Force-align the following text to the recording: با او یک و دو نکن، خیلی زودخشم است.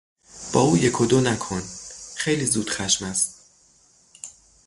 با 0.53 0.61
او 0.61 0.77
یک 0.77 1.01
و 1.01 1.05
دو 1.05 1.21
نکن، 1.21 1.63
خیلی 2.15 2.45
زودخشم 2.45 3.05
است. 3.05 3.35